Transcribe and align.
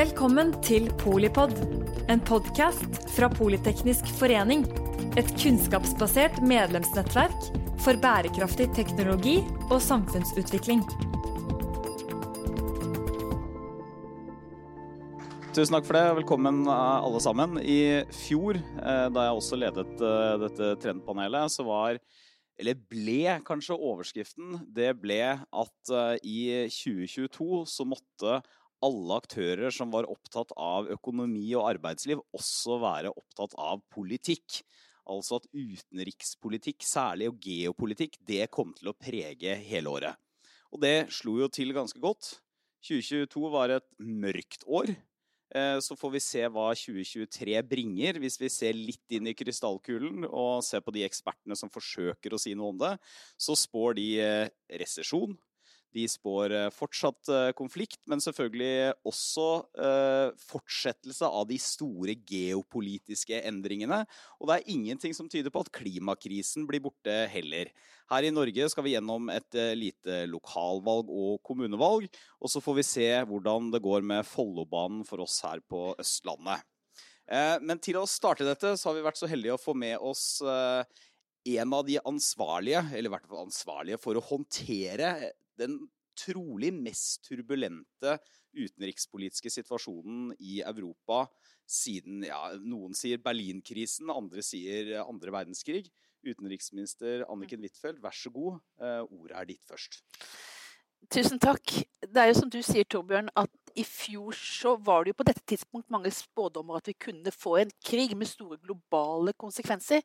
Velkommen 0.00 0.54
til 0.64 0.86
Polipod, 0.96 1.50
en 2.08 2.22
podkast 2.24 2.94
fra 3.12 3.26
Politeknisk 3.28 4.06
forening. 4.16 4.62
Et 5.20 5.28
kunnskapsbasert 5.42 6.38
medlemsnettverk 6.40 7.50
for 7.84 8.00
bærekraftig 8.00 8.70
teknologi 8.78 9.34
og 9.66 9.76
samfunnsutvikling. 9.84 10.80
Tusen 15.52 15.76
takk 15.76 15.90
for 15.90 15.98
det. 15.98 16.06
og 16.14 16.16
Velkommen 16.22 16.62
alle 16.70 17.20
sammen. 17.20 17.58
I 17.60 18.00
fjor, 18.22 18.56
eh, 18.56 19.06
da 19.12 19.26
jeg 19.26 19.42
også 19.42 19.60
ledet 19.60 20.00
eh, 20.00 20.38
dette 20.46 20.70
trendpanelet, 20.80 21.52
så 21.52 21.66
var 21.68 22.00
eller 22.60 22.80
ble 22.92 23.36
kanskje 23.44 23.76
overskriften, 23.76 24.62
det 24.64 24.94
ble 25.00 25.20
at 25.36 25.92
eh, 25.92 26.16
i 26.24 26.40
2022 26.72 27.62
så 27.68 27.86
måtte 27.88 28.40
alle 28.84 29.18
aktører 29.20 29.72
som 29.74 29.92
var 29.92 30.08
opptatt 30.10 30.52
av 30.56 30.88
økonomi 30.92 31.48
og 31.58 31.68
arbeidsliv, 31.68 32.22
også 32.36 32.78
være 32.82 33.12
opptatt 33.12 33.56
av 33.60 33.82
politikk. 33.92 34.62
Altså 35.10 35.40
at 35.40 35.48
utenrikspolitikk, 35.52 36.84
særlig 36.86 37.30
og 37.32 37.40
geopolitikk, 37.44 38.20
det 38.26 38.46
kom 38.54 38.74
til 38.76 38.92
å 38.92 38.96
prege 38.96 39.56
hele 39.66 39.90
året. 39.90 40.20
Og 40.70 40.82
det 40.84 41.10
slo 41.14 41.38
jo 41.40 41.50
til 41.50 41.74
ganske 41.74 41.98
godt. 42.00 42.36
2022 42.86 43.52
var 43.52 43.74
et 43.74 43.88
mørkt 43.98 44.64
år. 44.70 44.92
Eh, 45.50 45.78
så 45.82 45.96
får 45.98 46.12
vi 46.14 46.22
se 46.22 46.44
hva 46.46 46.68
2023 46.78 47.58
bringer, 47.66 48.20
hvis 48.22 48.38
vi 48.40 48.50
ser 48.52 48.76
litt 48.78 49.16
inn 49.16 49.26
i 49.26 49.34
krystallkulen 49.34 50.28
og 50.28 50.62
ser 50.64 50.84
på 50.84 50.94
de 50.94 51.02
ekspertene 51.06 51.58
som 51.58 51.72
forsøker 51.72 52.34
å 52.34 52.40
si 52.40 52.54
noe 52.54 52.70
om 52.70 52.78
det. 52.80 52.94
Så 53.34 53.58
spår 53.58 53.98
de 53.98 54.08
eh, 54.22 54.52
resesjon, 54.80 55.34
de 55.94 56.04
spår 56.08 56.52
eh, 56.54 56.68
fortsatt 56.74 57.30
eh, 57.32 57.50
konflikt, 57.58 57.98
men 58.10 58.22
selvfølgelig 58.22 58.92
også 59.06 59.46
eh, 59.82 60.32
fortsettelse 60.38 61.26
av 61.26 61.48
de 61.50 61.58
store 61.60 62.14
geopolitiske 62.28 63.42
endringene. 63.48 64.02
Og 64.38 64.50
det 64.50 64.58
er 64.58 64.72
ingenting 64.74 65.16
som 65.16 65.28
tyder 65.30 65.52
på 65.52 65.64
at 65.64 65.72
klimakrisen 65.74 66.68
blir 66.70 66.82
borte 66.84 67.16
heller. 67.32 67.72
Her 68.10 68.26
i 68.26 68.32
Norge 68.34 68.70
skal 68.70 68.86
vi 68.86 68.94
gjennom 68.94 69.30
et 69.34 69.58
lite 69.78 70.24
lokalvalg 70.30 71.10
og 71.10 71.38
kommunevalg, 71.46 72.08
og 72.40 72.50
så 72.50 72.62
får 72.62 72.80
vi 72.80 72.86
se 72.86 73.10
hvordan 73.30 73.70
det 73.74 73.82
går 73.84 74.02
med 74.06 74.26
Follobanen 74.26 75.04
for 75.06 75.22
oss 75.22 75.38
her 75.46 75.62
på 75.62 75.92
Østlandet. 76.00 76.66
Men 77.62 77.78
til 77.78 78.00
å 78.00 78.08
starte 78.10 78.42
dette, 78.42 78.72
så 78.74 78.88
har 78.88 78.96
vi 78.96 79.04
vært 79.06 79.20
så 79.20 79.28
heldige 79.30 79.54
å 79.54 79.62
få 79.62 79.76
med 79.78 80.02
oss 80.02 80.40
en 81.44 81.72
av 81.72 81.84
de 81.86 81.98
ansvarlige, 82.04 82.82
eller 82.92 83.08
i 83.08 83.12
hvert 83.14 83.28
fall 83.28 83.46
ansvarlige 83.46 84.00
for 84.00 84.18
å 84.18 84.24
håndtere 84.24 85.12
den 85.60 85.78
trolig 86.18 86.72
mest 86.74 87.24
turbulente 87.28 88.18
utenrikspolitiske 88.56 89.52
situasjonen 89.52 90.32
i 90.42 90.60
Europa 90.66 91.24
siden 91.70 92.24
ja, 92.26 92.40
Noen 92.58 92.96
sier 92.98 93.20
Berlinkrisen, 93.22 94.10
andre 94.10 94.42
sier 94.44 94.96
andre 95.04 95.34
verdenskrig. 95.34 95.86
Utenriksminister 96.26 97.24
Anniken 97.30 97.62
Huitfeldt, 97.64 98.02
vær 98.02 98.16
så 98.16 98.32
god. 98.34 98.58
Eh, 98.82 99.04
ordet 99.06 99.36
er 99.38 99.46
ditt 99.52 99.68
først. 99.68 100.02
Tusen 101.08 101.40
takk. 101.40 101.78
Det 102.02 102.20
er 102.20 102.28
jo 102.28 102.40
som 102.42 102.50
du 102.52 102.58
sier, 102.62 102.84
Torbjørn, 102.84 103.30
at 103.40 103.72
i 103.78 103.84
fjor 103.86 104.34
så 104.36 104.74
var 104.82 105.04
det 105.04 105.14
jo 105.14 105.20
på 105.20 105.26
dette 105.30 105.44
tidspunkt 105.48 105.92
mange 105.94 106.10
spådommer 106.12 106.80
at 106.80 106.90
vi 106.90 106.96
kunne 107.06 107.32
få 107.32 107.54
en 107.62 107.70
krig 107.86 108.12
med 108.18 108.28
store 108.28 108.58
globale 108.60 109.32
konsekvenser. 109.38 110.02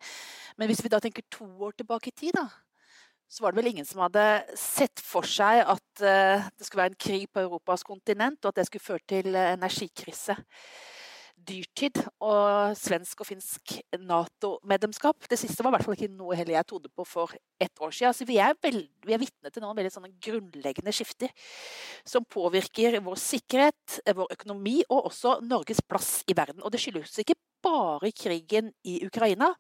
Men 0.58 0.70
hvis 0.70 0.84
vi 0.86 0.94
da 0.94 1.02
tenker 1.04 1.26
to 1.34 1.48
år 1.66 1.76
tilbake 1.82 2.14
i 2.14 2.16
tid, 2.16 2.38
da, 2.38 2.46
så 3.28 3.44
var 3.44 3.54
det 3.54 3.62
vel 3.62 3.72
ingen 3.74 3.88
som 3.88 4.04
hadde 4.06 4.24
sett 4.60 5.02
for 5.04 5.28
seg 5.28 5.64
at 5.66 6.04
uh, 6.04 6.50
det 6.56 6.68
skulle 6.68 6.86
være 6.86 6.94
en 6.94 7.04
krig 7.08 7.30
på 7.34 7.46
Europas 7.46 7.86
kontinent, 7.86 8.44
og 8.44 8.52
at 8.52 8.62
det 8.62 8.68
skulle 8.70 8.86
føre 8.86 9.08
til 9.10 9.32
uh, 9.36 9.54
energikrise. 9.56 10.38
Dyrtid 11.46 12.00
og 12.24 12.78
svensk 12.80 13.20
og 13.22 13.28
finsk 13.28 13.74
Nato-medlemskap. 14.00 15.28
Det 15.30 15.38
siste 15.38 15.62
var 15.62 15.74
i 15.74 15.76
hvert 15.76 15.86
fall 15.86 15.98
ikke 15.98 16.16
noe 16.16 16.38
heller 16.38 16.56
jeg 16.56 16.68
trodde 16.70 16.90
på 16.96 17.04
for 17.06 17.34
ett 17.62 17.82
år 17.84 17.92
siden. 17.92 18.14
Altså, 18.14 18.28
vi, 18.30 18.38
er 18.40 18.56
veld, 18.64 18.86
er 19.04 19.22
vitne 19.22 19.52
til 19.52 19.66
noen 19.66 19.76
veldig 19.78 20.14
grunnleggende 20.26 20.94
skifter 20.96 21.34
som 22.08 22.26
påvirker 22.26 22.98
vår 23.04 23.20
sikkerhet, 23.20 24.00
vår 24.16 24.32
økonomi 24.38 24.80
og 24.88 25.12
også 25.12 25.36
Norges 25.46 25.84
plass 25.84 26.24
i 26.26 26.38
verden. 26.38 26.64
Og 26.64 26.72
det 26.72 26.82
skyldes 26.82 27.20
ikke 27.22 27.38
bare 27.66 28.12
krigen 28.16 28.72
i 28.86 29.00
Ukraina. 29.06 29.52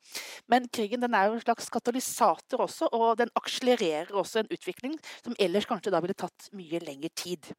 Men 0.52 0.70
krigen 0.70 1.06
er 1.10 1.30
jo 1.30 1.38
en 1.38 1.44
slags 1.44 1.70
katalysator 1.74 2.66
også, 2.68 2.90
og 2.94 3.18
den 3.22 3.32
akselererer 3.36 4.14
også 4.14 4.44
en 4.44 4.52
utvikling 4.54 4.98
som 5.24 5.38
ellers 5.40 5.68
kanskje 5.70 5.94
da 5.94 6.04
ville 6.04 6.18
tatt 6.18 6.50
mye 6.56 6.82
lengre 6.86 7.12
tid. 7.16 7.52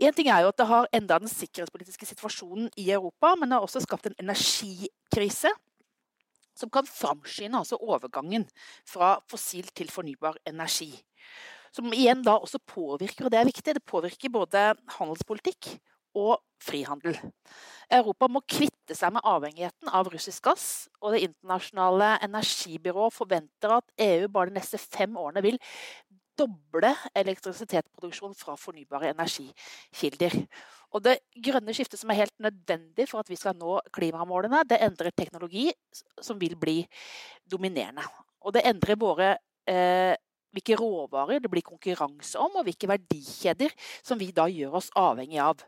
Én 0.00 0.14
ting 0.16 0.30
er 0.32 0.44
jo 0.44 0.52
at 0.52 0.60
det 0.60 0.68
har 0.68 0.88
enda 0.96 1.18
den 1.20 1.28
sikkerhetspolitiske 1.28 2.06
situasjonen 2.08 2.70
i 2.80 2.88
Europa, 2.90 3.34
men 3.36 3.50
det 3.50 3.58
har 3.58 3.66
også 3.66 3.82
skapt 3.84 4.08
en 4.08 4.16
energikrise 4.22 5.52
som 6.56 6.72
kan 6.72 6.88
framskynde 6.88 7.60
altså 7.60 7.78
overgangen 7.80 8.46
fra 8.88 9.18
fossil 9.28 9.68
til 9.76 9.92
fornybar 9.92 10.38
energi. 10.48 10.92
Som 11.72 11.92
igjen 11.94 12.24
da 12.26 12.38
også 12.40 12.58
påvirker, 12.66 13.28
og 13.28 13.32
det 13.32 13.40
er 13.40 13.48
viktig, 13.48 13.76
det 13.76 13.86
påvirker 13.86 14.32
både 14.32 14.64
handelspolitikk 14.96 15.76
og 16.16 16.40
frihandel. 16.62 17.16
Europa 17.90 18.28
må 18.30 18.42
kvitte 18.46 18.94
seg 18.94 19.14
med 19.14 19.26
avhengigheten 19.26 19.90
av 19.94 20.10
russisk 20.12 20.44
gass, 20.44 20.88
og 21.00 21.12
Det 21.12 21.24
internasjonale 21.26 22.18
energibyrået 22.22 23.14
forventer 23.14 23.76
at 23.78 23.94
EU 23.98 24.28
bare 24.28 24.50
de 24.50 24.58
neste 24.60 24.78
fem 24.78 25.16
årene 25.16 25.42
vil 25.42 25.58
doble 26.38 26.94
elektrisitetsproduksjonen 27.16 28.36
fra 28.38 28.56
fornybare 28.56 29.10
energikilder. 29.14 30.36
Og 30.92 31.02
Det 31.02 31.18
grønne 31.34 31.74
skiftet 31.74 32.00
som 32.00 32.10
er 32.10 32.22
helt 32.22 32.38
nødvendig 32.38 33.08
for 33.08 33.20
at 33.20 33.30
vi 33.30 33.36
skal 33.36 33.54
nå 33.56 33.80
klimamålene, 33.92 34.64
det 34.68 34.80
endrer 34.82 35.10
teknologi 35.10 35.70
som 36.20 36.40
vil 36.40 36.56
bli 36.56 36.86
dominerende. 37.50 38.02
Og 38.42 38.54
det 38.54 38.64
endrer 38.66 38.98
våre 38.98 39.36
eh, 39.68 40.14
hvilke 40.50 40.78
råvarer 40.78 41.42
det 41.42 41.50
blir 41.50 41.62
konkurranse 41.62 42.38
om, 42.38 42.56
og 42.58 42.66
hvilke 42.66 42.88
verdikjeder 42.90 43.74
som 44.02 44.18
vi 44.18 44.32
da 44.34 44.48
gjør 44.50 44.80
oss 44.80 44.90
avhengig 44.98 45.38
av. 45.42 45.62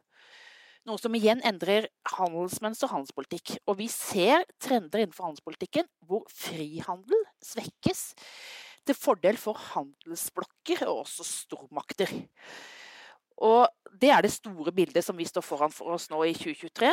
Noe 0.82 0.98
som 0.98 1.14
igjen 1.14 1.38
endrer 1.46 1.86
handelsmønster 2.16 2.88
og 2.88 2.96
handelspolitikk. 2.96 3.54
Og 3.70 3.78
vi 3.78 3.86
ser 3.92 4.42
trender 4.62 5.04
innenfor 5.04 5.28
handelspolitikken 5.28 5.86
hvor 6.08 6.24
frihandel 6.26 7.22
svekkes 7.44 8.00
til 8.88 8.98
fordel 8.98 9.38
for 9.38 9.58
handelsblokker 9.74 10.82
og 10.88 11.04
også 11.04 11.26
stormakter. 11.28 12.10
Og 13.42 13.68
Det 13.92 14.10
er 14.10 14.22
det 14.24 14.32
store 14.32 14.72
bildet 14.72 15.04
som 15.04 15.16
vi 15.18 15.26
står 15.28 15.44
foran 15.44 15.70
for 15.70 15.92
oss 15.94 16.08
nå 16.10 16.22
i 16.24 16.32
2023. 16.34 16.90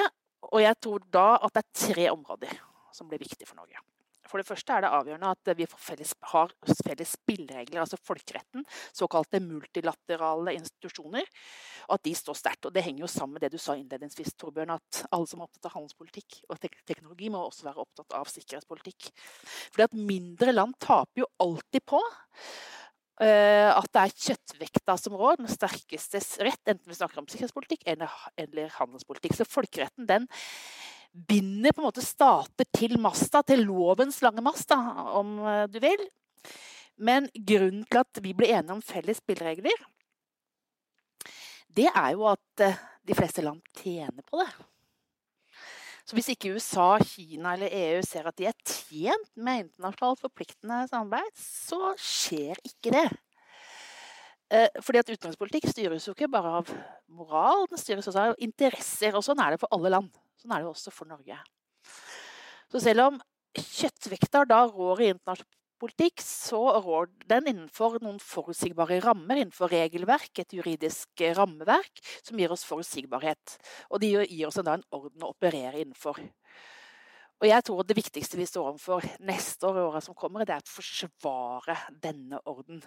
Og 0.52 0.62
jeg 0.62 0.76
tror 0.84 1.06
da 1.10 1.28
at 1.40 1.56
det 1.56 1.64
er 1.64 1.88
tre 1.88 2.10
områder 2.12 2.60
som 2.94 3.08
blir 3.08 3.22
viktige 3.22 3.48
for 3.48 3.56
Norge. 3.56 3.80
For 4.30 4.42
det 4.42 4.48
første 4.48 4.76
er 4.76 4.86
det 4.86 4.92
avgjørende 4.94 5.32
at 5.34 5.52
vi 5.58 5.66
felles, 5.74 6.14
har 6.32 6.54
felles 6.86 7.16
spilleregler, 7.18 7.82
altså 7.82 7.98
folkeretten, 8.06 8.66
såkalte 8.96 9.42
multilaterale 9.42 10.54
institusjoner, 10.60 11.26
og 11.88 11.96
at 11.98 12.06
de 12.06 12.16
står 12.18 12.38
sterkt. 12.38 12.68
Og 12.70 12.76
Det 12.76 12.84
henger 12.86 13.06
jo 13.06 13.12
sammen 13.12 13.38
med 13.38 13.48
det 13.48 13.54
du 13.56 13.62
sa 13.62 13.76
innledningsvis, 13.78 14.36
Torbjørn, 14.40 14.76
at 14.78 15.04
alle 15.10 15.30
som 15.30 15.42
er 15.42 15.50
opptatt 15.50 15.72
av 15.72 15.78
handelspolitikk 15.80 16.42
og 16.50 16.62
teknologi, 16.62 17.32
må 17.34 17.42
også 17.48 17.66
være 17.70 17.86
opptatt 17.86 18.18
av 18.20 18.30
sikkerhetspolitikk. 18.30 19.10
Fordi 19.74 19.88
at 19.88 19.98
mindre 19.98 20.54
land 20.54 20.78
taper 20.82 21.24
jo 21.24 21.32
alltid 21.42 21.86
på 21.90 22.02
uh, 22.04 23.72
at 23.74 23.90
det 23.96 24.04
er 24.04 24.16
kjøttvekta 24.28 24.98
som 25.02 25.18
rår, 25.18 25.42
den 25.42 25.52
sterkestes 25.52 26.36
rett, 26.46 26.62
enten 26.66 26.86
vi 26.86 27.00
snakker 27.00 27.24
om 27.24 27.30
sikkerhetspolitikk 27.32 27.88
eller 27.90 28.78
handelspolitikk. 28.78 29.40
Så 29.40 29.50
folkeretten 29.50 30.08
den 30.10 30.30
binder 31.12 31.74
på 31.74 31.81
en 31.81 31.90
måte 31.90 32.06
stater 32.06 32.68
til 32.75 32.97
masta, 33.02 33.42
til 33.44 33.66
lovens 33.68 34.22
lange 34.25 34.44
mast, 34.46 34.72
om 34.74 35.40
eh, 35.44 35.66
du 35.72 35.80
vil. 35.84 36.06
Men 37.00 37.30
grunnen 37.34 37.86
til 37.88 38.02
at 38.02 38.22
vi 38.24 38.34
blir 38.36 38.53
enige 38.58 38.75
om 38.75 38.84
felles 38.84 39.22
spilleregler, 39.22 39.86
det 41.75 41.88
er 41.89 42.12
jo 42.16 42.28
at 42.30 42.66
eh, 42.66 42.81
de 43.07 43.16
fleste 43.18 43.45
land 43.45 43.62
tjener 43.80 44.25
på 44.28 44.42
det. 44.42 44.50
Så 46.10 46.18
hvis 46.18 46.31
ikke 46.34 46.56
USA, 46.56 46.95
Kina 47.06 47.54
eller 47.54 47.69
EU 47.69 48.01
ser 48.01 48.25
at 48.25 48.38
de 48.39 48.48
er 48.50 48.56
tjent 48.66 49.30
med 49.38 49.68
internasjonalt 49.68 50.24
forpliktende 50.24 50.80
samarbeid, 50.89 51.36
så 51.38 51.92
skjer 52.01 52.57
ikke 52.66 52.94
det. 52.95 53.06
Eh, 54.50 54.81
fordi 54.81 55.04
at 55.04 55.12
utenrikspolitikk 55.12 55.68
styres 55.69 56.07
jo 56.07 56.16
ikke 56.16 56.31
bare 56.34 56.56
av 56.63 56.72
moral, 57.13 57.68
den 57.69 57.78
styres 57.78 58.10
også 58.10 58.31
av 58.31 58.42
interesser. 58.42 59.13
Og 59.13 59.25
sånn 59.25 59.42
er 59.44 59.54
det 59.54 59.62
for 59.62 59.69
alle 59.75 59.94
land. 59.94 60.10
Sånn 60.39 60.56
er 60.56 60.62
det 60.62 60.69
jo 60.69 60.74
også 60.74 60.94
for 60.95 61.09
Norge. 61.09 61.38
Så 62.71 62.81
selv 62.83 63.09
om 63.09 63.21
kjøttvekta 63.59 64.45
da 64.47 64.62
rår 64.69 65.01
i 65.03 65.09
internasjonal 65.13 65.56
politikk, 65.80 66.19
så 66.24 66.59
rår 66.83 67.07
den 67.31 67.47
innenfor 67.53 67.97
noen 68.03 68.19
forutsigbare 68.24 69.00
rammer, 69.03 69.39
innenfor 69.39 69.71
regelverk, 69.71 70.41
et 70.41 70.56
juridisk 70.57 71.24
rammeverk, 71.38 72.01
som 72.19 72.39
gir 72.39 72.51
oss 72.51 72.65
forutsigbarhet. 72.68 73.56
Og 73.89 74.03
det 74.03 74.12
gir 74.12 74.47
oss 74.50 74.59
da 74.59 74.75
en 74.75 74.86
orden 74.95 75.24
å 75.24 75.31
operere 75.31 75.80
innenfor. 75.80 76.19
Og 77.39 77.47
jeg 77.47 77.63
tror 77.63 77.86
det 77.88 77.95
viktigste 77.95 78.36
vi 78.36 78.47
står 78.50 78.74
overfor 78.74 79.06
neste 79.24 79.68
år 79.69 79.80
og 79.80 79.94
åra 79.94 80.03
som 80.03 80.18
kommer, 80.18 80.44
det 80.44 80.57
er 80.57 80.65
å 80.65 80.74
forsvare 80.74 81.77
denne 82.03 82.41
orden. 82.51 82.83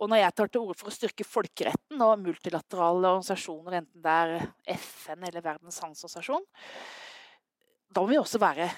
Og 0.00 0.08
når 0.08 0.22
jeg 0.22 0.34
tar 0.36 0.48
til 0.48 0.62
orde 0.64 0.78
for 0.80 0.88
å 0.88 0.94
styrke 0.94 1.26
folkeretten 1.28 2.00
og 2.00 2.22
multilaterale 2.22 3.10
organisasjoner, 3.10 3.82
enten 3.82 4.04
det 4.04 4.14
er 4.16 4.78
FN 4.80 5.26
eller 5.28 5.44
Verdens 5.44 5.80
handelsorganisasjon, 5.84 6.46
da 7.90 8.00
må 8.00 8.08
vi 8.08 8.20
også 8.20 8.40
være 8.40 8.70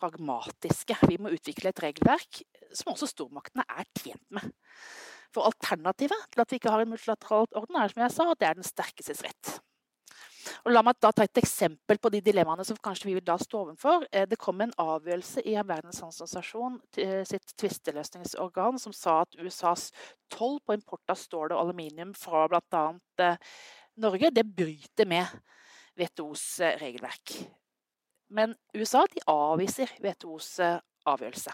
pragmatiske. 0.00 0.96
Vi 1.10 1.18
må 1.20 1.34
utvikle 1.34 1.72
et 1.72 1.84
regelverk 1.84 2.40
som 2.74 2.94
også 2.94 3.10
stormaktene 3.10 3.66
er 3.68 3.86
tjent 3.92 4.24
med. 4.34 4.48
For 5.34 5.50
alternativet 5.50 6.28
til 6.32 6.44
at 6.44 6.52
vi 6.52 6.60
ikke 6.60 6.72
har 6.72 6.84
en 6.84 6.92
multilateral 6.94 7.48
orden, 7.58 7.78
er 7.78 7.92
som 7.92 8.04
jeg 8.04 8.14
sa, 8.14 8.26
det 8.32 8.48
er 8.48 8.58
den 8.58 8.66
sterkestes 8.66 9.22
rett. 9.26 9.54
Og 10.64 10.72
la 10.72 10.80
meg 10.80 10.96
da 10.96 11.10
ta 11.12 11.26
et 11.26 11.38
eksempel 11.42 11.98
på 12.00 12.08
de 12.12 12.22
dilemmaene 12.24 12.64
som 12.64 12.78
kanskje 12.80 13.10
vi 13.10 13.14
vil 13.18 13.24
da 13.26 13.36
stå 13.40 13.58
overfor. 13.66 14.06
Eh, 14.08 14.24
det 14.28 14.38
kom 14.40 14.62
en 14.64 14.72
avgjørelse 14.80 15.42
i 15.44 15.58
Verdens 15.60 16.00
handelsorganisasjon 16.00 16.78
sitt 17.28 17.52
tvisteløsningsorgan 17.60 18.80
som 18.80 18.94
sa 18.96 19.18
at 19.26 19.36
USAs 19.36 19.90
toll 20.32 20.56
på 20.64 20.78
import 20.78 21.12
av 21.12 21.20
stål 21.20 21.52
og 21.52 21.60
aluminium 21.66 22.14
fra 22.16 22.46
bl.a. 22.48 22.84
Eh, 23.20 23.36
Norge, 24.00 24.32
det 24.32 24.46
bryter 24.56 25.10
med 25.10 25.36
WTOs 26.00 26.46
eh, 26.64 26.78
regelverk. 26.80 27.36
Men 28.32 28.56
USA 28.72 29.04
avviser 29.28 29.92
WTOs 30.00 30.48
avgjørelse. 31.04 31.52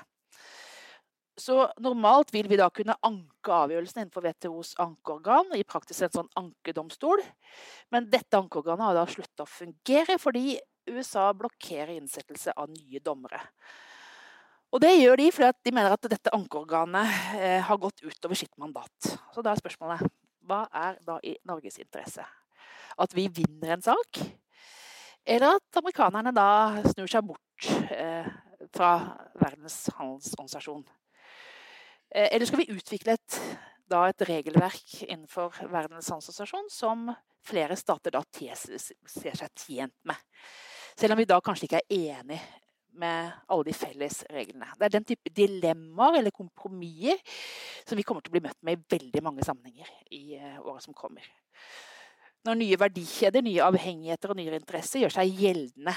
Så 1.41 1.65
normalt 1.81 2.33
vil 2.35 2.49
vi 2.51 2.59
da 2.61 2.69
kunne 2.75 2.99
anke 3.07 3.55
avgjørelsen 3.55 4.03
innenfor 4.03 4.27
WTOs 4.27 4.75
ankeorgan, 4.83 5.55
i 5.57 5.65
praktisk 5.65 6.05
en 6.05 6.17
sånn 6.19 6.33
ankedomstol. 6.37 7.23
Men 7.95 8.11
dette 8.13 8.37
ankeorganet 8.37 8.91
har 8.91 8.99
da 8.99 9.07
slutta 9.09 9.47
å 9.47 9.51
fungere 9.51 10.19
fordi 10.21 10.59
USA 10.91 11.31
blokkerer 11.37 11.95
innsettelse 11.97 12.53
av 12.57 12.69
nye 12.73 13.01
dommere. 13.05 13.41
Og 14.71 14.83
det 14.85 14.93
gjør 15.01 15.19
de 15.19 15.31
fordi 15.35 15.67
de 15.67 15.75
mener 15.75 15.97
at 15.97 16.11
dette 16.13 16.33
ankeorganet 16.35 17.17
eh, 17.41 17.59
har 17.67 17.81
gått 17.81 18.05
utover 18.05 18.39
sitt 18.39 18.53
mandat. 18.61 19.15
Så 19.35 19.43
da 19.43 19.55
er 19.55 19.63
spørsmålet 19.63 20.05
hva 20.47 20.65
er 20.75 21.01
da 21.07 21.19
i 21.27 21.35
Norges 21.47 21.81
interesse? 21.83 22.25
At 23.01 23.17
vi 23.17 23.27
vinner 23.33 23.75
en 23.75 23.83
sak? 23.83 24.21
Eller 25.27 25.59
at 25.59 25.81
amerikanerne 25.81 26.33
da 26.35 26.49
snur 26.93 27.11
seg 27.11 27.27
bort 27.27 27.69
eh, 27.95 28.29
fra 28.75 28.95
Verdens 29.41 29.83
handelsorganisasjon? 29.99 30.85
Eh, 32.11 32.29
eller 32.35 32.47
skal 32.47 32.63
vi 32.63 32.73
utvikle 32.75 33.15
et, 33.15 33.41
da, 33.91 34.07
et 34.09 34.25
regelverk 34.27 34.97
innenfor 35.07 35.55
Verdens 35.71 36.11
handelsorganisasjon 36.11 36.71
som 36.75 37.11
flere 37.47 37.77
stater 37.79 38.15
da 38.15 38.25
ser 38.35 39.37
seg 39.39 39.63
tjent 39.65 39.95
med? 40.09 40.19
Selv 40.99 41.15
om 41.15 41.21
vi 41.23 41.29
da 41.31 41.39
kanskje 41.45 41.69
ikke 41.69 41.83
er 41.85 42.19
enig 42.19 42.41
med 43.01 43.31
alle 43.47 43.69
de 43.69 43.75
felles 43.77 44.25
reglene. 44.35 44.67
Det 44.77 44.89
er 44.89 44.95
den 44.97 45.07
type 45.07 45.31
dilemmaer 45.35 46.19
eller 46.19 46.35
kompromisser 46.35 47.21
som 47.87 47.99
vi 47.99 48.05
kommer 48.07 48.25
til 48.25 48.33
å 48.33 48.37
bli 48.37 48.43
møtt 48.49 48.59
med 48.67 48.77
i 48.77 48.97
veldig 48.97 49.23
mange 49.25 49.47
sammenhenger 49.47 49.93
i 50.11 50.25
året 50.35 50.67
åra 50.67 50.83
som 50.83 50.97
kommer. 50.97 51.25
Når 52.45 52.57
nye 52.57 52.81
verdikjeder, 52.81 53.45
nye 53.45 53.63
avhengigheter 53.63 54.33
og 54.33 54.41
nye 54.41 54.59
interesser 54.59 55.05
gjør 55.05 55.15
seg 55.21 55.39
gjeldende 55.39 55.95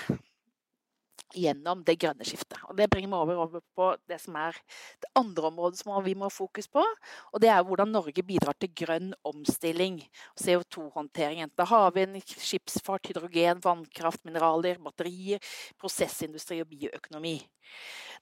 gjennom 1.33 1.81
det 1.85 1.95
grønne 2.01 2.25
skiftet. 2.27 2.59
Og 2.69 2.77
Det 2.77 2.87
bringer 2.91 3.09
meg 3.11 3.23
over, 3.23 3.41
over, 3.45 3.63
på 3.75 3.89
det 4.09 4.19
som 4.21 4.37
er 4.39 4.57
det 5.01 5.09
andre 5.19 5.49
området 5.49 5.79
som 5.79 5.93
vi 6.05 6.15
må 6.17 6.29
ha 6.29 6.33
fokus 6.33 6.67
på. 6.67 6.83
og 6.83 7.41
Det 7.41 7.49
er 7.49 7.63
hvordan 7.63 7.91
Norge 7.91 8.23
bidrar 8.23 8.57
til 8.59 8.71
grønn 8.73 9.13
omstilling. 9.23 10.01
CO2-håndtering. 10.39 11.43
Enten 11.43 11.57
det 11.57 11.65
er 11.65 11.73
havvind, 11.73 12.21
skipsfart, 12.27 13.09
hydrogen, 13.09 13.61
vannkraft, 13.63 14.23
mineraler, 14.25 14.79
batterier, 14.79 15.43
prosessindustri 15.79 16.61
og 16.61 16.69
bioøkonomi. 16.71 17.37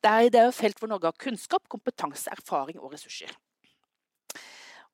Det 0.02 0.10
er, 0.10 0.48
er 0.48 0.52
felt 0.56 0.80
hvor 0.80 0.90
Norge 0.90 1.12
har 1.12 1.22
kunnskap, 1.22 1.68
kompetanse, 1.70 2.32
erfaring 2.32 2.80
og 2.80 2.94
ressurser. 2.96 3.34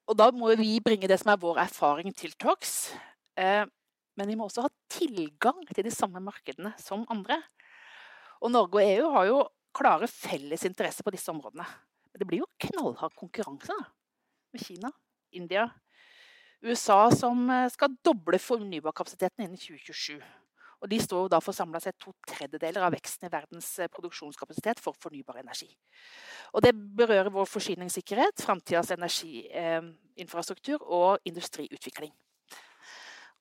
Og 0.08 0.16
Da 0.16 0.32
må 0.32 0.54
vi 0.56 0.80
bringe 0.80 1.08
det 1.08 1.20
som 1.20 1.34
er 1.34 1.42
vår 1.42 1.60
erfaring, 1.66 2.14
til 2.16 2.32
torgs. 2.40 2.94
Eh, 3.38 3.66
men 4.18 4.30
vi 4.32 4.36
må 4.38 4.48
også 4.48 4.66
ha 4.66 4.72
tilgang 4.90 5.60
til 5.70 5.86
de 5.86 5.94
samme 5.94 6.22
markedene 6.24 6.72
som 6.82 7.06
andre. 7.12 7.38
Og 8.42 8.54
Norge 8.54 8.80
og 8.80 8.86
EU 8.86 9.12
har 9.16 9.28
jo 9.30 9.44
klare 9.78 10.10
felles 10.10 10.66
interesser 10.68 11.06
på 11.06 11.14
disse 11.14 11.32
områdene. 11.32 11.66
Men 12.12 12.22
det 12.22 12.28
blir 12.30 12.42
jo 12.44 12.50
knallhard 12.68 13.16
konkurranse 13.18 13.70
da, 13.70 13.92
med 14.54 14.64
Kina, 14.64 14.92
India, 15.32 15.68
USA, 16.66 17.12
som 17.14 17.50
eh, 17.54 17.70
skal 17.70 17.94
doble 18.06 18.40
fornybarkapasiteten 18.42 19.46
innen 19.46 19.60
2027. 19.62 20.18
Og 20.78 20.90
De 20.90 21.00
står 21.02 21.26
jo 21.26 21.30
da 21.34 21.40
for 21.42 21.58
samla 21.58 21.80
sett 21.82 21.98
to 22.02 22.12
tredjedeler 22.30 22.84
av 22.86 22.94
veksten 22.94 23.28
i 23.28 23.34
verdens 23.34 23.70
eh, 23.82 23.90
produksjonskapasitet 23.94 24.82
for 24.82 24.98
fornybar 25.02 25.40
energi. 25.42 25.70
Og 26.54 26.62
Det 26.66 26.74
berører 26.74 27.34
vår 27.34 27.46
forsyningssikkerhet, 27.50 28.42
framtidas 28.46 28.94
energiinfrastruktur 28.94 30.78
eh, 30.78 30.88
og 31.00 31.30
industriutvikling. 31.30 32.14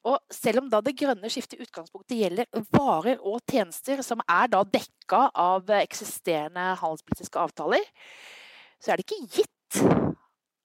Og 0.07 0.21
selv 0.31 0.63
om 0.63 0.71
da 0.71 0.81
det 0.85 0.95
grønne 0.99 1.31
skiftet 1.33 1.59
i 1.59 1.67
utgangspunktet 1.67 2.21
gjelder 2.21 2.67
varer 2.75 3.19
og 3.27 3.41
tjenester 3.51 4.03
som 4.07 4.23
er 4.23 4.53
da 4.53 4.63
dekka 4.63 5.27
av 5.35 5.73
eksisterende 5.81 6.73
handelspolitiske 6.79 7.43
avtaler, 7.43 7.83
så 8.79 8.93
er 8.93 9.01
det 9.01 9.07
ikke 9.07 9.41
gitt 9.41 9.83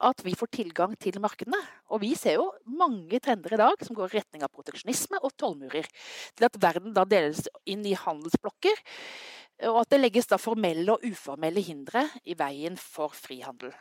at 0.01 0.23
vi 0.25 0.33
får 0.37 0.49
tilgang 0.53 0.95
til 1.01 1.19
markedene. 1.21 1.59
Og 1.93 2.01
vi 2.03 2.13
ser 2.17 2.39
jo 2.39 2.47
mange 2.65 3.19
trender 3.21 3.53
i 3.53 3.61
dag 3.61 3.83
som 3.85 3.97
går 3.97 4.09
i 4.09 4.19
retning 4.19 4.45
av 4.45 4.51
proteksjonisme 4.53 5.21
og 5.21 5.33
tollmurer. 5.37 5.85
Til 6.37 6.47
at 6.47 6.57
verden 6.61 6.95
da 6.95 7.05
deles 7.05 7.45
inn 7.69 7.85
i 7.85 7.97
handelsblokker, 7.97 8.81
og 9.69 9.83
at 9.83 9.93
det 9.93 10.01
legges 10.01 10.29
da 10.29 10.41
formelle 10.41 10.95
og 10.95 11.05
uformelle 11.05 11.61
hindre 11.61 12.07
i 12.25 12.33
veien 12.37 12.77
for 12.81 13.13
frihandel. 13.13 13.73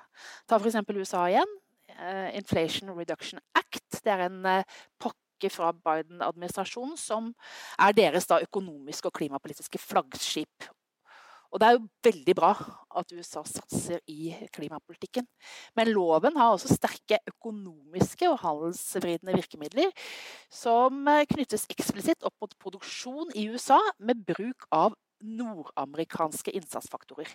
Ta 0.49 0.61
f.eks. 0.61 0.77
USA 0.93 1.25
igjen. 1.31 1.57
Eh, 1.97 2.37
Inflation 2.37 2.93
Reduction 2.97 3.41
Act. 3.57 4.03
Det 4.05 4.13
er 4.13 4.27
en 4.27 4.45
eh, 4.47 4.81
pakke 5.01 5.30
pakke 5.41 5.51
fra 5.53 5.73
Biden-administrasjonen 5.73 6.99
som 6.99 7.33
er 7.79 7.95
deres 7.97 8.27
da, 8.29 8.41
økonomiske 8.41 9.09
og 9.09 9.17
klimapolitiske 9.17 9.79
flaggskip. 9.79 10.69
Og 11.51 11.59
det 11.59 11.67
er 11.67 11.75
jo 11.75 11.89
veldig 12.05 12.35
bra 12.39 12.53
at 12.95 13.11
USA 13.11 13.43
satser 13.43 13.99
i 14.07 14.31
klimapolitikken. 14.55 15.27
Men 15.75 15.91
loven 15.91 16.37
har 16.37 16.53
også 16.53 16.77
sterke 16.77 17.19
økonomiske 17.27 18.29
og 18.31 18.39
handelsvridende 18.45 19.35
virkemidler 19.35 19.91
som 20.49 21.09
knyttes 21.33 21.67
eksplisitt 21.73 22.23
opp 22.23 22.37
mot 22.41 22.55
produksjon 22.63 23.35
i 23.35 23.49
USA 23.51 23.81
med 23.99 24.23
bruk 24.29 24.69
av 24.71 24.95
nordamerikanske 25.21 26.53
innsatsfaktorer. 26.57 27.29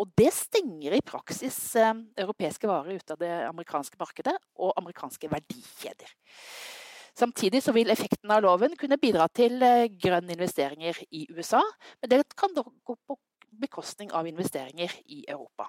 Og 0.00 0.10
det 0.18 0.30
stenger 0.34 0.96
i 0.96 1.04
praksis 1.04 1.58
eh, 1.76 1.94
europeiske 2.18 2.68
varer 2.68 2.98
ut 2.98 3.14
av 3.14 3.20
det 3.20 3.32
amerikanske 3.48 4.00
markedet 4.00 4.34
og 4.56 4.74
amerikanske 4.80 5.30
verdikjeder. 5.32 6.14
Samtidig 7.18 7.62
så 7.64 7.74
vil 7.74 7.90
effekten 7.90 8.30
av 8.30 8.44
loven 8.44 8.76
kunne 8.78 9.00
bidra 9.00 9.26
til 9.34 9.58
eh, 9.64 9.88
grønne 9.90 10.36
investeringer 10.36 11.00
i 11.10 11.24
USA, 11.34 11.64
men 11.98 12.12
det 12.12 12.22
kan 12.38 12.54
da 12.54 12.62
gå 12.62 12.94
på 12.94 13.18
bekostning 13.58 14.12
av 14.14 14.28
investeringer 14.30 14.92
i 15.10 15.24
Europa. 15.26 15.66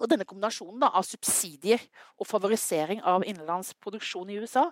Og 0.00 0.08
denne 0.08 0.24
kombinasjonen 0.24 0.80
da, 0.80 0.88
av 0.96 1.04
subsidier 1.04 1.82
og 2.16 2.28
favorisering 2.28 3.02
av 3.04 3.26
innenlands 3.28 3.74
produksjon 3.84 4.32
i 4.32 4.38
USA 4.40 4.70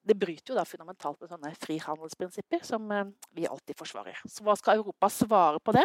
det 0.00 0.16
bryter 0.16 0.52
jo 0.52 0.56
da 0.56 0.64
fundamentalt 0.64 1.18
med 1.20 1.28
sånne 1.28 1.50
frihandelsprinsipper 1.60 2.62
som 2.64 2.86
eh, 2.94 3.10
vi 3.36 3.44
alltid 3.48 3.76
forsvarer. 3.78 4.22
Så 4.24 4.44
hva 4.46 4.56
skal 4.56 4.80
Europa 4.80 5.10
svare 5.12 5.60
på 5.60 5.74
det? 5.76 5.84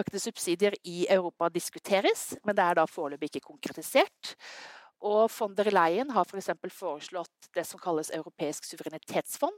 Økte 0.00 0.22
subsidier 0.22 0.76
i 0.88 1.04
Europa 1.12 1.50
diskuteres, 1.52 2.30
men 2.44 2.56
det 2.56 2.64
er 2.64 2.80
da 2.80 2.86
foreløpig 2.88 3.34
ikke 3.34 3.50
konkretisert. 3.50 4.32
Og 5.04 5.30
von 5.34 5.54
der 5.56 5.70
Leyen 5.72 6.10
har 6.14 6.24
f.eks. 6.28 6.50
For 6.60 6.78
foreslått 6.78 7.48
det 7.54 7.66
som 7.66 7.80
kalles 7.80 8.12
europeisk 8.14 8.64
suverenitetsfond. 8.68 9.56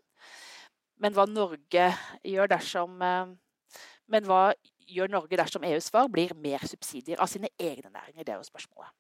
Men 1.03 1.13
hva 1.13 1.27
Norge 1.29 1.91
gjør 2.25 2.49
dersom 2.51 3.03
eh, 3.05 3.35
Men 4.09 4.25
hva 4.25 4.55
gjør 4.87 5.11
Norge 5.11 5.39
dersom 5.39 5.65
EUs 5.67 5.91
svar 5.91 6.07
blir 6.09 6.33
mer 6.39 6.63
subsidier 6.67 7.21
av 7.21 7.31
sine 7.31 7.51
egne 7.59 7.91
næringer? 7.91 8.23
Det 8.25 8.33
er 8.33 8.39
jo 8.39 8.47
spørsmålet. 8.47 8.93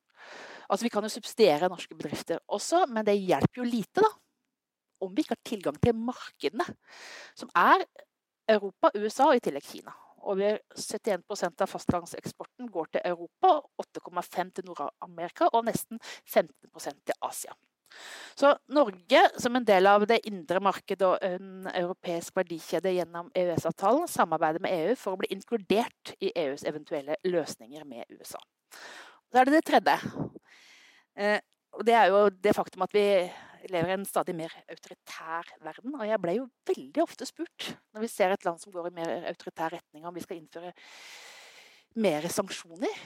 Altså, 0.69 0.85
Vi 0.85 0.91
kan 0.91 1.07
jo 1.07 1.09
subsidiere 1.09 1.69
norske 1.71 1.95
bedrifter 1.95 2.41
også, 2.49 2.87
men 2.91 3.07
det 3.07 3.15
hjelper 3.21 3.63
jo 3.63 3.69
lite 3.69 4.03
da, 4.03 4.11
om 5.01 5.13
vi 5.15 5.23
ikke 5.23 5.37
har 5.37 5.47
tilgang 5.47 5.79
til 5.79 5.95
markedene, 5.95 6.67
som 7.39 7.51
er 7.55 7.85
Europa, 8.49 8.91
USA 8.97 9.31
og 9.31 9.39
i 9.39 9.45
tillegg 9.45 9.63
Kina. 9.63 9.95
Over 10.27 10.59
71% 10.75 11.63
av 11.63 11.71
fastlandseksporten 11.71 12.71
går 12.75 12.91
til 12.97 13.07
Europa, 13.13 13.61
8,5 13.83 14.53
til 14.57 14.67
Nord-Amerika 14.67 15.51
og 15.53 15.67
nesten 15.69 16.01
15% 16.27 17.07
til 17.07 17.19
Asia. 17.23 17.55
Så 18.35 18.51
Norge, 18.69 19.23
som 19.41 19.57
en 19.57 19.65
del 19.65 19.87
av 19.89 20.05
det 20.09 20.19
indre 20.29 20.61
markedet 20.61 21.07
og 21.07 21.23
en 21.25 21.69
europeisk 21.71 22.37
verdikjede 22.37 22.93
gjennom 22.99 23.31
EØS-avtalen, 23.37 24.09
samarbeider 24.11 24.63
med 24.65 24.75
EU 24.75 24.97
for 25.01 25.15
å 25.15 25.21
bli 25.23 25.31
inkludert 25.33 26.13
i 26.21 26.33
EUs 26.37 26.67
eventuelle 26.69 27.17
løsninger 27.25 27.87
med 27.89 28.05
USA. 28.13 28.43
Så 29.31 29.41
er 29.41 29.49
det 29.49 29.57
det 29.57 29.67
tredje. 29.71 29.97
Eh, 31.17 31.39
det 31.87 31.95
er 31.97 32.11
jo 32.13 32.27
det 32.31 32.55
faktum 32.57 32.85
at 32.85 32.95
vi 32.95 33.07
lever 33.71 33.93
i 33.93 33.97
en 33.97 34.07
stadig 34.09 34.35
mer 34.37 34.53
autoritær 34.71 35.49
verden. 35.65 35.95
Og 35.99 36.07
jeg 36.09 36.21
ble 36.23 36.37
jo 36.39 36.49
veldig 36.69 37.03
ofte 37.05 37.29
spurt, 37.29 37.71
når 37.95 38.05
vi 38.05 38.11
ser 38.13 38.35
et 38.35 38.47
land 38.47 38.61
som 38.63 38.75
går 38.75 38.91
i 38.91 38.97
mer 38.99 39.13
autoritær 39.33 39.75
retning, 39.77 40.07
om 40.07 40.15
vi 40.15 40.25
skal 40.25 40.41
innføre 40.41 40.73
mer 42.03 42.29
sanksjoner. 42.29 43.03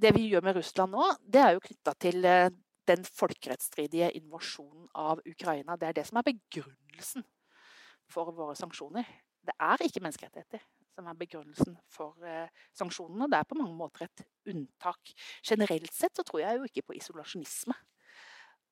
det 0.00 0.12
vi 0.14 0.28
gjør 0.30 0.44
med 0.46 0.56
Russland 0.56 0.92
nå, 0.94 1.06
det 1.26 1.40
er 1.42 1.54
jo 1.56 1.62
knytta 1.64 1.94
til 1.98 2.24
eh, 2.24 2.50
den 2.86 3.02
folkerettsstridige 3.04 4.12
invasjonen 4.20 4.86
av 4.94 5.20
Ukraina. 5.26 5.76
Det 5.76 5.88
er 5.88 5.96
det 5.98 6.06
som 6.08 6.20
er 6.20 6.28
begrunnelsen 6.30 7.24
for 8.10 8.30
våre 8.34 8.54
sanksjoner. 8.58 9.08
Det 9.46 9.56
er 9.56 9.82
ikke 9.82 10.02
menneskerettigheter 10.04 10.62
som 10.94 11.08
er 11.08 11.18
begrunnelsen 11.18 11.76
for 11.90 12.18
eh, 12.26 12.50
sanksjonene. 12.76 13.28
Det 13.30 13.38
er 13.40 13.48
på 13.48 13.58
mange 13.58 13.76
måter 13.76 14.06
et 14.06 14.24
unntak. 14.50 15.14
Generelt 15.46 15.94
sett 15.96 16.16
så 16.16 16.26
tror 16.26 16.42
jeg 16.42 16.58
jo 16.58 16.68
ikke 16.68 16.86
på 16.90 16.98
isolasjonisme 16.98 17.76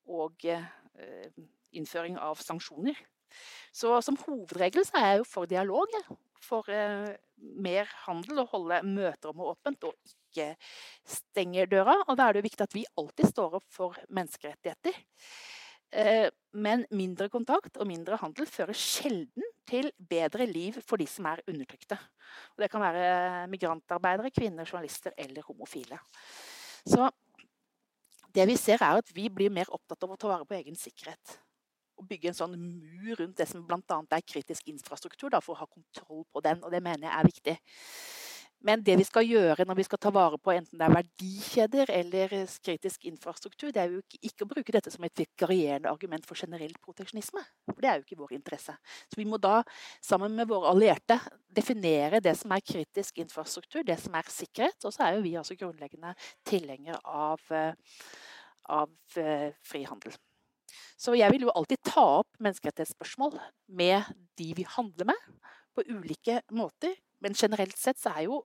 og 0.09 0.45
eh, 0.49 1.29
innføring 1.77 2.17
av 2.19 2.41
sanksjoner. 2.43 2.97
Så 3.75 3.93
som 4.01 4.17
hovedregel 4.25 4.85
så 4.87 4.97
er 4.99 5.11
jeg 5.11 5.21
jo 5.21 5.29
for 5.29 5.49
dialog. 5.49 5.93
For 6.43 6.69
eh, 6.73 7.13
mer 7.61 7.89
handel 8.05 8.43
og 8.43 8.55
holde 8.55 8.81
møterommet 8.87 9.53
åpent 9.53 9.87
og 9.89 9.95
ikke 10.09 10.51
stenge 11.07 11.67
døra. 11.69 11.95
Og 12.07 12.17
da 12.17 12.27
er 12.27 12.35
det 12.35 12.43
jo 12.43 12.49
viktig 12.49 12.65
at 12.65 12.75
vi 12.77 12.87
alltid 12.99 13.31
står 13.31 13.59
opp 13.61 13.69
for 13.73 13.97
menneskerettigheter. 14.09 14.97
Eh, 15.89 16.27
men 16.53 16.85
mindre 16.93 17.29
kontakt 17.33 17.77
og 17.77 17.87
mindre 17.89 18.19
handel 18.21 18.49
fører 18.49 18.77
sjelden 18.77 19.45
til 19.69 19.89
bedre 19.97 20.45
liv 20.49 20.77
for 20.85 21.01
de 21.01 21.07
som 21.09 21.27
er 21.29 21.43
undertrykte. 21.49 21.97
Og 22.55 22.63
det 22.63 22.69
kan 22.73 22.83
være 22.83 23.47
migrantarbeidere, 23.49 24.33
kvinner, 24.33 24.69
journalister 24.69 25.13
eller 25.17 25.45
homofile. 25.45 25.97
Så 26.85 27.09
det 28.39 28.47
vi 28.47 28.55
ser, 28.59 28.79
er 28.79 29.03
at 29.03 29.13
vi 29.15 29.27
blir 29.29 29.51
mer 29.53 29.69
opptatt 29.75 30.07
av 30.07 30.15
å 30.15 30.19
ta 30.19 30.31
vare 30.31 30.47
på 30.47 30.57
egen 30.59 30.77
sikkerhet. 30.79 31.35
Og 31.99 32.07
bygge 32.07 32.31
en 32.31 32.37
sånn 32.37 32.55
mur 32.55 33.19
rundt 33.19 33.37
det 33.41 33.49
som 33.49 33.65
bl.a. 33.67 33.99
er 34.15 34.23
kritisk 34.23 34.71
infrastruktur, 34.71 35.27
da, 35.33 35.43
for 35.43 35.57
å 35.57 35.65
ha 35.65 35.67
kontroll 35.67 36.23
på 36.31 36.43
den. 36.45 36.63
Og 36.63 36.71
det 36.71 36.83
mener 36.85 37.09
jeg 37.09 37.15
er 37.17 37.31
viktig. 37.33 37.57
Men 38.59 38.81
det 38.83 38.97
vi 38.99 39.05
skal 39.07 39.23
gjøre 39.23 39.63
når 39.67 39.77
vi 39.79 39.85
skal 39.87 40.01
ta 40.03 40.11
vare 40.11 40.37
på 40.41 40.51
enten 40.51 40.79
det 40.79 40.83
er 40.83 40.95
verdikjeder 40.97 41.91
eller 41.95 42.33
kritisk 42.59 43.05
infrastruktur, 43.07 43.71
det 43.71 43.81
er 43.81 43.93
jo 43.93 44.01
ikke 44.19 44.43
å 44.43 44.49
bruke 44.51 44.73
dette 44.75 44.91
som 44.91 45.05
et 45.07 45.21
vikarierende 45.21 45.91
argument 45.91 46.27
for 46.27 46.39
generell 46.39 46.73
proteksjonisme. 46.83 47.43
For 47.69 47.79
det 47.79 47.91
er 47.91 48.01
jo 48.01 48.07
ikke 48.07 48.19
vår 48.19 48.35
interesse. 48.35 48.75
Så 49.07 49.19
vi 49.19 49.27
må 49.29 49.39
da, 49.39 49.61
sammen 50.03 50.35
med 50.35 50.51
våre 50.51 50.73
allierte, 50.73 51.21
definere 51.55 52.19
det 52.23 52.35
som 52.39 52.51
er 52.51 52.65
kritisk 52.65 53.23
infrastruktur, 53.23 53.85
det 53.87 53.95
som 54.03 54.17
er 54.19 54.27
sikkerhet. 54.33 54.83
Og 54.83 54.95
så 54.95 55.07
er 55.07 55.15
jo 55.15 55.23
vi 55.23 55.37
altså 55.39 55.55
grunnleggende 55.59 56.11
tilhengere 56.47 56.99
av, 57.07 57.39
eh, 57.55 57.71
av 58.69 58.93
uh, 59.17 59.49
frihandel. 59.65 60.15
Så 60.99 61.15
jeg 61.17 61.31
vil 61.33 61.47
jo 61.47 61.53
alltid 61.57 61.81
ta 61.87 62.05
opp 62.21 62.41
menneskerettighetsspørsmål 62.43 63.39
med 63.79 64.09
de 64.39 64.49
vi 64.57 64.65
handler 64.77 65.11
med, 65.11 65.29
på 65.73 65.85
ulike 65.89 66.41
måter 66.53 66.97
men 67.19 67.35
generelt 67.35 67.77
sett 67.77 67.99
så 67.99 68.13
er 68.15 68.27
jo 68.27 68.43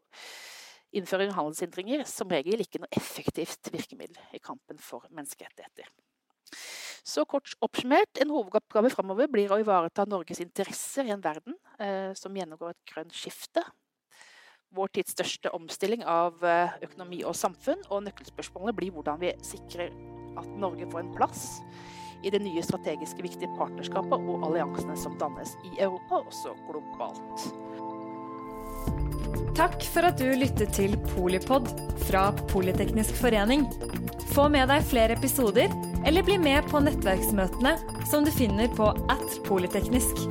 innføring 0.94 1.32
av 1.32 1.40
handelshindringer 1.40 2.04
som 2.08 2.30
regel 2.30 2.62
ikke 2.62 2.80
noe 2.82 2.94
effektivt 2.94 3.70
virkemiddel 3.74 4.18
i 4.34 4.42
kampen 4.42 4.78
for 4.82 5.06
menneskerettigheter. 5.10 5.88
Så 7.04 7.24
kort 7.28 7.50
oppsummert, 7.60 8.16
En 8.20 8.30
hovedoppgave 8.32 8.90
framover 8.90 9.28
blir 9.28 9.52
å 9.52 9.58
ivareta 9.60 10.06
Norges 10.08 10.40
interesser 10.40 11.04
i 11.04 11.12
en 11.12 11.24
verden 11.24 11.56
eh, 11.78 12.14
som 12.16 12.34
gjennomgår 12.34 12.72
et 12.72 12.92
grønt 12.92 13.12
skifte. 13.12 13.60
Vår 14.74 14.90
tids 14.90 15.14
største 15.14 15.52
omstilling 15.54 16.02
av 16.02 16.40
eh, 16.42 16.72
økonomi 16.82 17.20
og 17.22 17.36
samfunn, 17.38 17.82
og 17.94 18.02
nøkkelspørsmålene 18.08 18.74
blir 18.74 18.94
hvordan 18.94 19.20
vi 19.20 19.30
sikrer 19.46 19.92
at 20.34 20.48
Norge 20.58 20.88
får 20.90 21.04
en 21.04 21.12
plass 21.14 21.44
i 22.24 22.32
det 22.32 22.40
nye 22.42 22.62
strategiske 22.64 23.22
viktige 23.22 23.52
partnerskapet 23.58 24.26
og 24.26 24.46
alliansene 24.48 24.96
som 24.98 25.14
dannes 25.20 25.54
i 25.68 25.76
Europa, 25.78 26.24
også 26.24 26.56
globalt. 26.66 27.44
Takk 29.54 29.84
for 29.86 30.08
at 30.08 30.18
du 30.18 30.32
lyttet 30.34 30.72
til 30.74 30.96
Polipod 31.12 31.68
fra 32.08 32.24
Politeknisk 32.50 33.14
forening. 33.20 33.68
Få 34.32 34.48
med 34.50 34.72
deg 34.72 34.88
flere 34.90 35.14
episoder, 35.14 35.70
eller 36.02 36.26
bli 36.26 36.40
med 36.42 36.66
på 36.72 36.82
nettverksmøtene 36.82 37.76
som 38.10 38.26
du 38.26 38.32
finner 38.34 38.72
på 38.74 38.90
at 39.12 39.38
polyteknisk. 39.46 40.26